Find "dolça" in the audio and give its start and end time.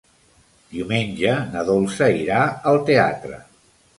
1.69-2.09